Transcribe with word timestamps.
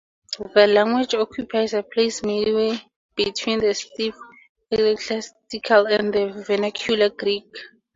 The 0.55 0.65
language 0.65 1.13
occupies 1.13 1.75
a 1.75 1.83
place 1.83 2.23
midway 2.23 2.81
between 3.15 3.59
the 3.59 3.71
stiff 3.75 4.15
ecclesiastical 4.71 5.85
and 5.89 6.11
the 6.11 6.43
vernacular 6.47 7.09
Greek. 7.11 7.45